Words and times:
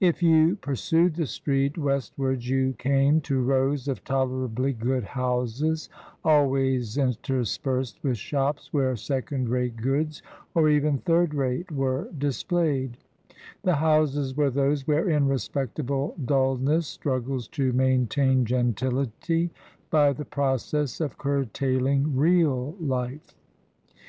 If 0.00 0.24
you 0.24 0.56
pursued 0.56 1.14
the 1.14 1.28
street 1.28 1.78
westwards 1.78 2.50
you 2.50 2.74
came 2.78 3.20
to 3.20 3.40
rows 3.40 3.86
of 3.86 4.02
tolerably 4.02 4.72
good 4.72 5.04
houses, 5.04 5.88
always 6.24 6.98
interspersed 6.98 8.02
with 8.02 8.16
shops 8.18 8.72
where 8.72 8.96
second 8.96 9.50
rate 9.50 9.76
goods, 9.76 10.20
or 10.52 10.68
even 10.68 10.98
third 10.98 11.32
rate, 11.32 11.70
were 11.70 12.10
dis 12.18 12.42
played; 12.42 12.96
the 13.62 13.76
houses 13.76 14.36
were 14.36 14.50
those 14.50 14.84
wherein 14.88 15.28
respectable 15.28 16.16
dul 16.24 16.56
ness 16.56 16.88
struggles 16.88 17.46
to 17.54 17.72
maintain 17.72 18.44
gentility 18.44 19.52
by 19.90 20.12
the 20.12 20.24
process 20.24 21.00
of 21.00 21.18
curtailing 21.18 22.16
real 22.16 22.74
life. 22.80 23.36